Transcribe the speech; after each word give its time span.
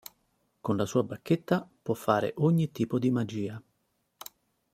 Con 0.61 0.77
la 0.77 0.87
sua 0.87 1.03
bacchetta 1.03 1.69
può 1.79 1.93
fare 1.93 2.33
ogni 2.37 2.71
tipo 2.71 2.97
di 2.97 3.11
magia. 3.11 3.61